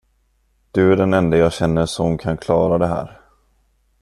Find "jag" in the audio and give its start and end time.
1.37-1.53